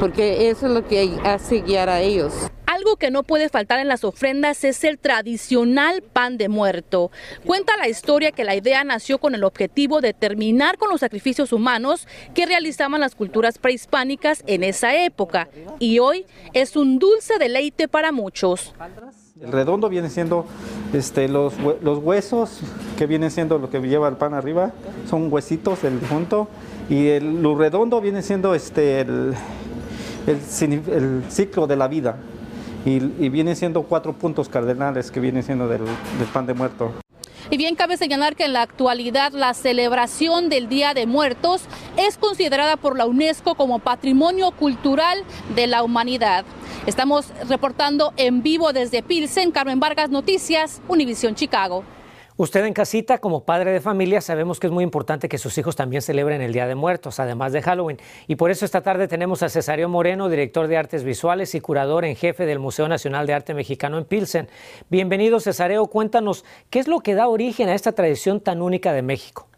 porque 0.00 0.50
eso 0.50 0.66
es 0.66 0.72
lo 0.72 0.86
que 0.86 1.18
hace 1.24 1.62
guiar 1.62 1.88
a 1.88 2.00
ellos. 2.00 2.51
Algo 2.82 2.96
que 2.96 3.12
no 3.12 3.22
puede 3.22 3.48
faltar 3.48 3.78
en 3.78 3.86
las 3.86 4.02
ofrendas 4.02 4.64
es 4.64 4.82
el 4.82 4.98
tradicional 4.98 6.02
pan 6.02 6.36
de 6.36 6.48
muerto. 6.48 7.12
Cuenta 7.46 7.76
la 7.76 7.88
historia 7.88 8.32
que 8.32 8.42
la 8.42 8.56
idea 8.56 8.82
nació 8.82 9.18
con 9.18 9.36
el 9.36 9.44
objetivo 9.44 10.00
de 10.00 10.12
terminar 10.12 10.78
con 10.78 10.88
los 10.90 10.98
sacrificios 10.98 11.52
humanos 11.52 12.08
que 12.34 12.44
realizaban 12.44 13.00
las 13.00 13.14
culturas 13.14 13.58
prehispánicas 13.58 14.42
en 14.48 14.64
esa 14.64 14.96
época 14.96 15.48
y 15.78 16.00
hoy 16.00 16.26
es 16.54 16.74
un 16.74 16.98
dulce 16.98 17.38
deleite 17.38 17.86
para 17.86 18.10
muchos. 18.10 18.74
El 19.40 19.52
redondo 19.52 19.88
viene 19.88 20.10
siendo 20.10 20.44
este, 20.92 21.28
los, 21.28 21.54
los 21.82 21.98
huesos, 21.98 22.62
que 22.98 23.06
viene 23.06 23.30
siendo 23.30 23.58
lo 23.58 23.70
que 23.70 23.78
lleva 23.78 24.08
el 24.08 24.16
pan 24.16 24.34
arriba, 24.34 24.72
son 25.08 25.32
huesitos 25.32 25.82
del 25.82 26.00
difunto, 26.00 26.48
y 26.90 27.06
el, 27.10 27.42
lo 27.42 27.56
redondo 27.56 28.00
viene 28.00 28.22
siendo 28.22 28.56
este, 28.56 29.02
el 29.02 29.36
ciclo 31.28 31.68
de 31.68 31.76
la 31.76 31.86
vida 31.86 32.16
y, 32.84 33.28
vienen 33.28 33.56
siendo 33.56 33.82
cuatro 33.82 34.12
puntos 34.12 34.48
cardenales 34.48 35.10
que 35.10 35.20
vienen 35.20 35.42
siendo 35.42 35.68
del, 35.68 35.84
del 35.84 36.28
pan 36.32 36.46
de 36.46 36.54
muerto. 36.54 36.92
Y 37.50 37.56
bien 37.56 37.74
cabe 37.74 37.96
señalar 37.96 38.34
que 38.34 38.44
en 38.44 38.54
la 38.54 38.62
actualidad 38.62 39.32
la 39.32 39.52
celebración 39.52 40.48
del 40.48 40.68
Día 40.68 40.94
de 40.94 41.06
Muertos 41.06 41.62
es 41.96 42.16
considerada 42.16 42.76
por 42.76 42.96
la 42.96 43.04
UNESCO 43.06 43.54
como 43.56 43.78
Patrimonio 43.78 44.52
Cultural 44.52 45.22
de 45.54 45.66
la 45.66 45.82
Humanidad. 45.82 46.44
Estamos 46.86 47.26
reportando 47.48 48.14
en 48.16 48.42
vivo 48.42 48.72
desde 48.72 49.02
Pilsen, 49.02 49.50
Carmen 49.50 49.80
Vargas 49.80 50.10
Noticias, 50.10 50.80
Univisión 50.88 51.34
Chicago. 51.34 51.84
Usted 52.38 52.64
en 52.64 52.72
casita, 52.72 53.18
como 53.18 53.44
padre 53.44 53.72
de 53.72 53.80
familia, 53.80 54.22
sabemos 54.22 54.58
que 54.58 54.66
es 54.66 54.72
muy 54.72 54.82
importante 54.82 55.28
que 55.28 55.36
sus 55.36 55.58
hijos 55.58 55.76
también 55.76 56.00
celebren 56.00 56.40
el 56.40 56.54
Día 56.54 56.66
de 56.66 56.74
Muertos, 56.74 57.20
además 57.20 57.52
de 57.52 57.60
Halloween. 57.60 57.98
Y 58.26 58.36
por 58.36 58.50
eso 58.50 58.64
esta 58.64 58.80
tarde 58.80 59.06
tenemos 59.06 59.42
a 59.42 59.50
Cesario 59.50 59.90
Moreno, 59.90 60.30
director 60.30 60.66
de 60.66 60.78
artes 60.78 61.04
visuales 61.04 61.54
y 61.54 61.60
curador 61.60 62.06
en 62.06 62.16
jefe 62.16 62.46
del 62.46 62.58
Museo 62.58 62.88
Nacional 62.88 63.26
de 63.26 63.34
Arte 63.34 63.52
Mexicano 63.52 63.98
en 63.98 64.06
Pilsen. 64.06 64.48
Bienvenido, 64.88 65.40
Cesareo. 65.40 65.86
Cuéntanos, 65.88 66.46
¿qué 66.70 66.78
es 66.78 66.88
lo 66.88 67.00
que 67.00 67.14
da 67.14 67.28
origen 67.28 67.68
a 67.68 67.74
esta 67.74 67.92
tradición 67.92 68.40
tan 68.40 68.62
única 68.62 68.94
de 68.94 69.02
México? 69.02 69.51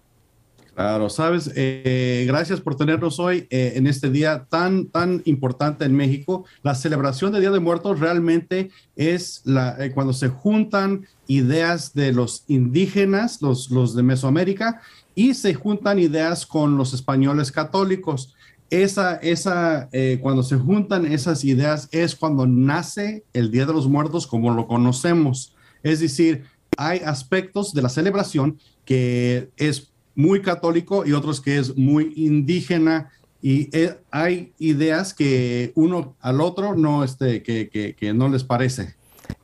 Claro, 0.74 1.08
sabes, 1.08 1.52
eh, 1.54 2.24
gracias 2.26 2.60
por 2.60 2.74
tenernos 2.74 3.20
hoy 3.20 3.46
eh, 3.50 3.74
en 3.76 3.86
este 3.86 4.10
día 4.10 4.46
tan, 4.50 4.86
tan 4.86 5.22
importante 5.24 5.84
en 5.84 5.94
México. 5.94 6.46
La 6.64 6.74
celebración 6.74 7.30
del 7.30 7.42
Día 7.42 7.52
de 7.52 7.60
Muertos 7.60 8.00
realmente 8.00 8.70
es 8.96 9.44
eh, 9.46 9.92
cuando 9.94 10.12
se 10.12 10.30
juntan 10.30 11.06
ideas 11.28 11.94
de 11.94 12.12
los 12.12 12.42
indígenas, 12.48 13.40
los, 13.40 13.70
los 13.70 13.94
de 13.94 14.02
Mesoamérica, 14.02 14.80
y 15.14 15.34
se 15.34 15.54
juntan 15.54 16.00
ideas 16.00 16.44
con 16.44 16.76
los 16.76 16.92
españoles 16.92 17.52
católicos. 17.52 18.34
Esa, 18.68 19.14
esa, 19.16 19.88
cuando 20.20 20.42
se 20.42 20.56
juntan 20.56 21.06
esas 21.06 21.44
ideas 21.44 21.88
es 21.92 22.16
cuando 22.16 22.48
nace 22.48 23.22
el 23.32 23.52
Día 23.52 23.66
de 23.66 23.74
los 23.74 23.86
Muertos 23.86 24.26
como 24.26 24.52
lo 24.52 24.66
conocemos. 24.66 25.54
Es 25.84 26.00
decir, 26.00 26.46
hay 26.76 26.98
aspectos 26.98 27.72
de 27.74 27.82
la 27.82 27.88
celebración 27.88 28.58
que 28.84 29.50
es 29.56 29.93
muy 30.14 30.42
católico 30.42 31.04
y 31.06 31.12
otros 31.12 31.40
que 31.40 31.58
es 31.58 31.76
muy 31.76 32.12
indígena 32.16 33.10
y 33.42 33.68
eh, 33.76 33.98
hay 34.10 34.54
ideas 34.58 35.12
que 35.12 35.72
uno 35.74 36.16
al 36.20 36.40
otro 36.40 36.74
no, 36.74 37.04
este, 37.04 37.42
que, 37.42 37.68
que, 37.68 37.94
que 37.94 38.14
no 38.14 38.28
les 38.28 38.42
parece. 38.42 38.94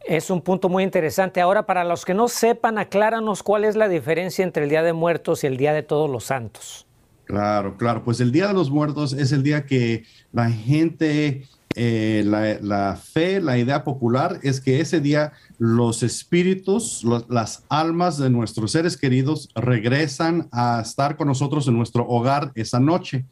Es 0.07 0.31
un 0.31 0.41
punto 0.41 0.71
muy 0.71 0.83
interesante. 0.83 1.41
Ahora, 1.41 1.67
para 1.67 1.85
los 1.85 2.07
que 2.07 2.15
no 2.15 2.29
sepan, 2.29 2.79
acláranos 2.79 3.43
cuál 3.43 3.65
es 3.65 3.77
la 3.77 3.89
diferencia 3.89 4.43
entre 4.43 4.65
el 4.65 4.71
Día 4.71 4.83
de 4.83 4.95
Muertos 4.95 5.45
y 5.45 5.49
el 5.49 5.59
Día 5.59 5.75
de 5.75 5.83
Todos 5.83 6.09
los 6.09 6.25
Santos. 6.25 6.87
Claro, 7.25 7.77
claro. 7.77 8.03
Pues 8.03 8.21
el 8.21 8.33
Día 8.33 8.49
de 8.49 8.55
los 8.55 8.71
Muertos 8.71 9.13
es 9.13 9.33
el 9.33 9.43
día 9.43 9.67
que 9.67 10.05
la 10.33 10.51
gente, 10.51 11.45
eh, 11.77 12.25
la, 12.27 12.97
fe, 12.97 13.41
la 13.41 13.57
idea 13.57 13.85
popular 13.85 14.41
es 14.43 14.61
que 14.61 14.81
ese 14.81 15.01
día 15.01 15.33
los 15.59 16.03
espíritus, 16.03 17.05
las 17.29 17.65
almas 17.69 18.19
de 18.19 18.29
nuestros 18.29 18.73
seres 18.73 18.97
queridos 18.97 19.49
regresan 19.55 20.49
a 20.51 20.81
estar 20.81 21.17
con 21.17 21.29
nosotros 21.29 21.69
en 21.69 21.77
nuestro 21.77 22.07
hogar 22.09 22.51
esa 22.57 22.81
noche. 22.81 23.25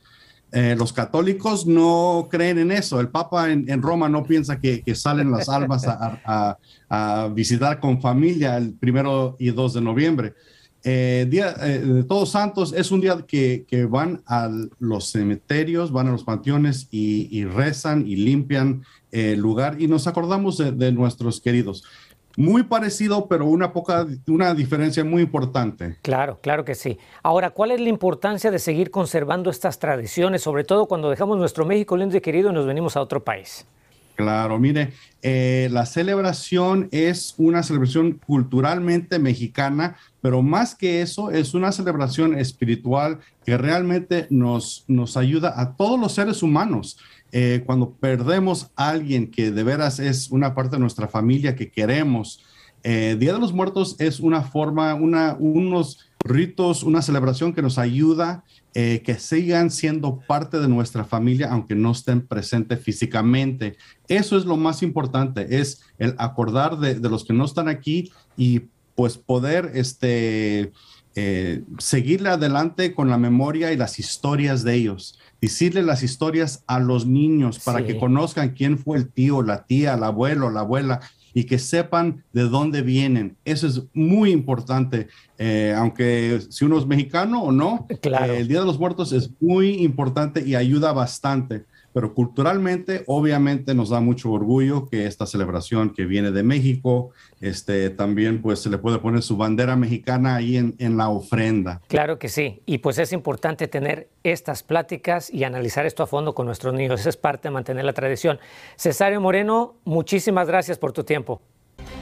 Eh, 0.52 0.76
los 0.78 0.92
católicos 0.92 1.66
no 1.66 2.28
creen 2.30 2.58
en 2.58 2.70
eso. 2.70 3.00
El 3.00 3.08
Papa 3.08 3.50
en, 3.50 3.82
Roma 3.82 4.08
no 4.08 4.22
piensa 4.22 4.60
que, 4.60 4.82
salen 4.94 5.32
las 5.32 5.48
almas 5.48 5.84
a, 5.86 6.56
visitar 7.32 7.80
con 7.80 8.00
familia 8.00 8.56
el 8.56 8.72
primero 8.72 9.36
y 9.40 9.50
2 9.50 9.74
de 9.74 9.80
noviembre. 9.80 10.34
Eh, 10.90 11.26
día 11.28 11.54
eh, 11.60 11.80
de 11.80 12.02
Todos 12.02 12.30
Santos 12.30 12.72
es 12.72 12.90
un 12.90 13.02
día 13.02 13.18
que, 13.26 13.86
van 13.90 14.22
a 14.26 14.48
los 14.78 15.12
cementerios, 15.12 15.92
van 15.92 16.08
a 16.08 16.12
los 16.12 16.24
panteones 16.24 16.88
y, 16.90 17.44
rezan 17.44 18.06
y 18.06 18.16
limpian 18.16 18.84
el 19.12 19.38
lugar 19.38 19.82
y 19.82 19.86
nos 19.86 20.06
acordamos 20.06 20.56
de, 20.56 20.72
de 20.72 20.90
nuestros 20.90 21.42
queridos 21.42 21.84
muy 22.38 22.62
parecido, 22.62 23.26
pero 23.26 23.46
una 23.46 23.72
poca, 23.72 24.06
una 24.28 24.54
diferencia 24.54 25.04
muy 25.04 25.22
importante. 25.22 25.98
Claro, 26.02 26.38
claro 26.40 26.64
que 26.64 26.76
sí. 26.76 26.96
Ahora, 27.22 27.50
¿cuál 27.50 27.72
es 27.72 27.80
la 27.80 27.88
importancia 27.88 28.50
de 28.50 28.60
seguir 28.60 28.90
conservando 28.92 29.50
estas 29.50 29.80
tradiciones, 29.80 30.40
sobre 30.40 30.62
todo 30.62 30.86
cuando 30.86 31.10
dejamos 31.10 31.36
nuestro 31.36 31.66
México 31.66 31.96
lindo 31.96 32.16
y 32.16 32.20
querido 32.20 32.50
y 32.50 32.54
nos 32.54 32.64
venimos 32.64 32.96
a 32.96 33.02
otro 33.02 33.24
país? 33.24 33.66
Claro, 34.18 34.58
mire, 34.58 34.94
eh, 35.22 35.68
la 35.70 35.86
celebración 35.86 36.88
es 36.90 37.34
una 37.38 37.62
celebración 37.62 38.14
culturalmente 38.26 39.20
mexicana, 39.20 39.96
pero 40.20 40.42
más 40.42 40.74
que 40.74 41.02
eso, 41.02 41.30
es 41.30 41.54
una 41.54 41.70
celebración 41.70 42.36
espiritual 42.36 43.20
que 43.46 43.56
realmente 43.56 44.26
nos, 44.28 44.84
nos 44.88 45.16
ayuda 45.16 45.60
a 45.60 45.76
todos 45.76 46.00
los 46.00 46.14
seres 46.14 46.42
humanos. 46.42 46.98
Eh, 47.30 47.62
cuando 47.64 47.92
perdemos 47.92 48.72
a 48.74 48.88
alguien 48.88 49.30
que 49.30 49.52
de 49.52 49.62
veras 49.62 50.00
es 50.00 50.32
una 50.32 50.52
parte 50.52 50.74
de 50.74 50.80
nuestra 50.80 51.06
familia 51.06 51.54
que 51.54 51.70
queremos, 51.70 52.44
eh, 52.82 53.16
Día 53.20 53.32
de 53.32 53.38
los 53.38 53.52
Muertos 53.52 53.94
es 54.00 54.18
una 54.18 54.42
forma, 54.42 54.94
unos 54.94 56.08
ritos, 56.24 56.82
una 56.82 57.02
celebración 57.02 57.52
que 57.52 57.62
nos 57.62 57.78
ayuda 57.78 58.42
eh, 58.80 59.02
que 59.02 59.18
sigan 59.18 59.72
siendo 59.72 60.20
parte 60.20 60.60
de 60.60 60.68
nuestra 60.68 61.02
familia, 61.04 61.48
aunque 61.50 61.74
no 61.74 61.90
estén 61.90 62.24
presentes 62.24 62.80
físicamente. 62.80 63.76
Eso 64.06 64.38
es 64.38 64.44
lo 64.44 64.56
más 64.56 64.84
importante, 64.84 65.58
es 65.58 65.80
el 65.98 66.14
acordar 66.16 66.78
de, 66.78 66.94
de 66.94 67.08
los 67.08 67.24
que 67.24 67.32
no 67.32 67.44
están 67.44 67.66
aquí 67.66 68.12
y 68.36 68.68
pues 68.94 69.18
poder 69.18 69.72
este, 69.74 70.70
eh, 71.16 71.64
seguirle 71.78 72.28
adelante 72.28 72.94
con 72.94 73.10
la 73.10 73.18
memoria 73.18 73.72
y 73.72 73.76
las 73.76 73.98
historias 73.98 74.62
de 74.62 74.74
ellos 74.74 75.18
decirle 75.40 75.82
las 75.82 76.02
historias 76.02 76.62
a 76.66 76.80
los 76.80 77.06
niños 77.06 77.58
para 77.58 77.80
sí. 77.80 77.86
que 77.86 77.98
conozcan 77.98 78.50
quién 78.50 78.78
fue 78.78 78.98
el 78.98 79.08
tío, 79.08 79.42
la 79.42 79.64
tía, 79.64 79.94
el 79.94 80.02
abuelo, 80.02 80.50
la 80.50 80.60
abuela 80.60 81.00
y 81.38 81.44
que 81.44 81.60
sepan 81.60 82.24
de 82.32 82.48
dónde 82.48 82.82
vienen. 82.82 83.36
Eso 83.44 83.68
es 83.68 83.82
muy 83.94 84.32
importante, 84.32 85.06
eh, 85.38 85.72
aunque 85.76 86.40
si 86.50 86.64
uno 86.64 86.76
es 86.76 86.84
mexicano 86.84 87.44
o 87.44 87.52
no, 87.52 87.86
claro. 88.02 88.32
eh, 88.32 88.40
el 88.40 88.48
Día 88.48 88.58
de 88.58 88.66
los 88.66 88.76
Muertos 88.76 89.12
es 89.12 89.30
muy 89.38 89.84
importante 89.84 90.42
y 90.44 90.56
ayuda 90.56 90.92
bastante. 90.92 91.64
Pero 91.92 92.14
culturalmente 92.14 93.04
obviamente 93.06 93.74
nos 93.74 93.90
da 93.90 94.00
mucho 94.00 94.30
orgullo 94.30 94.86
que 94.88 95.06
esta 95.06 95.26
celebración 95.26 95.90
que 95.90 96.04
viene 96.04 96.30
de 96.30 96.42
México, 96.42 97.10
este, 97.40 97.90
también 97.90 98.40
pues 98.42 98.60
se 98.60 98.70
le 98.70 98.78
puede 98.78 98.98
poner 98.98 99.22
su 99.22 99.36
bandera 99.36 99.76
mexicana 99.76 100.36
ahí 100.36 100.56
en, 100.56 100.74
en 100.78 100.96
la 100.96 101.08
ofrenda. 101.08 101.80
Claro 101.88 102.18
que 102.18 102.28
sí, 102.28 102.62
y 102.66 102.78
pues 102.78 102.98
es 102.98 103.12
importante 103.12 103.68
tener 103.68 104.08
estas 104.22 104.62
pláticas 104.62 105.32
y 105.32 105.44
analizar 105.44 105.86
esto 105.86 106.02
a 106.02 106.06
fondo 106.06 106.34
con 106.34 106.46
nuestros 106.46 106.74
niños, 106.74 107.00
Esa 107.00 107.10
es 107.10 107.16
parte 107.16 107.48
de 107.48 107.52
mantener 107.52 107.84
la 107.84 107.92
tradición. 107.92 108.38
Cesario 108.76 109.20
Moreno, 109.20 109.76
muchísimas 109.84 110.46
gracias 110.46 110.78
por 110.78 110.92
tu 110.92 111.04
tiempo. 111.04 111.40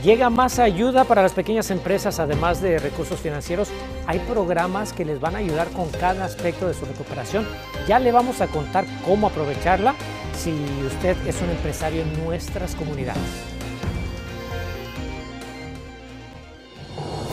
Llega 0.06 0.30
más 0.30 0.60
ayuda 0.60 1.02
para 1.02 1.22
las 1.22 1.32
pequeñas 1.32 1.70
empresas, 1.72 2.20
además 2.20 2.60
de 2.60 2.78
recursos 2.78 3.18
financieros. 3.18 3.70
Hay 4.06 4.20
programas 4.20 4.92
que 4.92 5.04
les 5.04 5.18
van 5.18 5.34
a 5.34 5.38
ayudar 5.38 5.68
con 5.70 5.88
cada 5.88 6.24
aspecto 6.24 6.68
de 6.68 6.74
su 6.74 6.84
recuperación. 6.84 7.44
Ya 7.88 7.98
le 7.98 8.12
vamos 8.12 8.40
a 8.40 8.46
contar 8.46 8.84
cómo 9.04 9.26
aprovecharla 9.26 9.96
si 10.38 10.52
usted 10.86 11.16
es 11.26 11.42
un 11.42 11.50
empresario 11.50 12.02
en 12.02 12.24
nuestras 12.24 12.76
comunidades. 12.76 13.20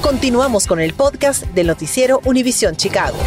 Continuamos 0.01 0.65
con 0.65 0.79
el 0.79 0.93
podcast 0.93 1.43
del 1.49 1.67
noticiero 1.67 2.21
Univisión 2.25 2.75
Chicago. 2.75 3.17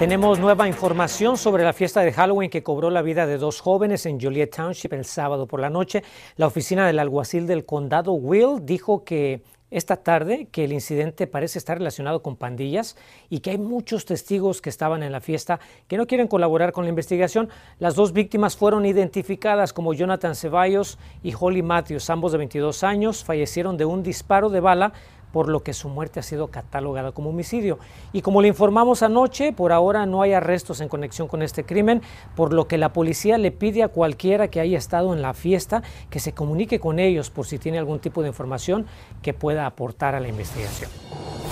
Tenemos 0.00 0.38
nueva 0.38 0.66
información 0.66 1.36
sobre 1.36 1.62
la 1.62 1.74
fiesta 1.74 2.00
de 2.00 2.10
Halloween 2.10 2.48
que 2.48 2.62
cobró 2.62 2.88
la 2.88 3.02
vida 3.02 3.26
de 3.26 3.36
dos 3.36 3.60
jóvenes 3.60 4.06
en 4.06 4.18
Joliet 4.18 4.50
Township 4.50 4.94
el 4.94 5.04
sábado 5.04 5.46
por 5.46 5.60
la 5.60 5.68
noche. 5.68 6.02
La 6.36 6.46
oficina 6.46 6.86
del 6.86 6.98
alguacil 6.98 7.46
del 7.46 7.66
condado 7.66 8.14
Will 8.14 8.64
dijo 8.64 9.04
que 9.04 9.42
esta 9.70 9.96
tarde 9.96 10.48
que 10.50 10.64
el 10.64 10.72
incidente 10.72 11.26
parece 11.26 11.58
estar 11.58 11.76
relacionado 11.76 12.22
con 12.22 12.36
pandillas 12.36 12.96
y 13.28 13.40
que 13.40 13.50
hay 13.50 13.58
muchos 13.58 14.06
testigos 14.06 14.62
que 14.62 14.70
estaban 14.70 15.02
en 15.02 15.12
la 15.12 15.20
fiesta 15.20 15.60
que 15.86 15.98
no 15.98 16.06
quieren 16.06 16.28
colaborar 16.28 16.72
con 16.72 16.84
la 16.84 16.90
investigación. 16.90 17.50
Las 17.78 17.94
dos 17.94 18.14
víctimas 18.14 18.56
fueron 18.56 18.86
identificadas 18.86 19.74
como 19.74 19.92
Jonathan 19.92 20.34
Ceballos 20.34 20.98
y 21.22 21.34
Holly 21.38 21.62
Matthews, 21.62 22.08
ambos 22.08 22.32
de 22.32 22.38
22 22.38 22.84
años, 22.84 23.22
fallecieron 23.22 23.76
de 23.76 23.84
un 23.84 24.02
disparo 24.02 24.48
de 24.48 24.60
bala 24.60 24.94
por 25.32 25.48
lo 25.48 25.62
que 25.62 25.72
su 25.72 25.88
muerte 25.88 26.20
ha 26.20 26.22
sido 26.22 26.48
catalogada 26.48 27.12
como 27.12 27.30
homicidio. 27.30 27.78
Y 28.12 28.22
como 28.22 28.42
le 28.42 28.48
informamos 28.48 29.02
anoche, 29.02 29.52
por 29.52 29.72
ahora 29.72 30.06
no 30.06 30.22
hay 30.22 30.32
arrestos 30.32 30.80
en 30.80 30.88
conexión 30.88 31.28
con 31.28 31.42
este 31.42 31.64
crimen, 31.64 32.02
por 32.36 32.52
lo 32.52 32.66
que 32.66 32.78
la 32.78 32.92
policía 32.92 33.38
le 33.38 33.52
pide 33.52 33.82
a 33.82 33.88
cualquiera 33.88 34.48
que 34.48 34.60
haya 34.60 34.78
estado 34.78 35.12
en 35.14 35.22
la 35.22 35.34
fiesta 35.34 35.82
que 36.10 36.20
se 36.20 36.32
comunique 36.32 36.80
con 36.80 36.98
ellos 36.98 37.30
por 37.30 37.46
si 37.46 37.58
tiene 37.58 37.78
algún 37.78 38.00
tipo 38.00 38.22
de 38.22 38.28
información 38.28 38.86
que 39.22 39.34
pueda 39.34 39.66
aportar 39.66 40.14
a 40.14 40.20
la 40.20 40.28
investigación. 40.28 40.90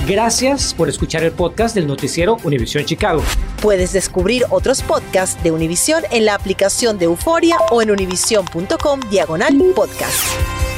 Gracias 0.07 0.75
por 0.75 0.89
escuchar 0.89 1.23
el 1.23 1.33
podcast 1.33 1.75
del 1.75 1.87
noticiero 1.87 2.37
Univisión 2.45 2.85
Chicago. 2.85 3.23
Puedes 3.61 3.93
descubrir 3.93 4.45
otros 4.51 4.83
podcasts 4.83 5.43
de 5.43 5.51
Univisión 5.51 6.03
en 6.11 6.25
la 6.25 6.35
aplicación 6.35 6.99
de 6.99 7.07
Euforia 7.07 7.57
o 7.71 7.83
en 7.83 7.91
univision.com 7.91 9.01
diagonal 9.11 9.59
podcast. 9.75 10.78